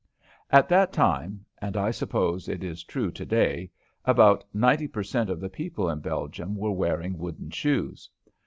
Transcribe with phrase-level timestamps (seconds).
[0.49, 3.69] At that time and I suppose it is true to day
[4.03, 5.29] about ninety per cent.
[5.29, 8.09] of the people in Belgium were wearing wooden shoes.